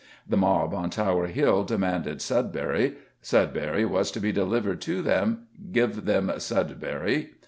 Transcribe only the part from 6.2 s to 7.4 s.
Sudbury.